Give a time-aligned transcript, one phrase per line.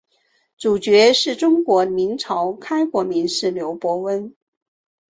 [0.57, 4.33] 主角是中国明朝开国名士刘伯温。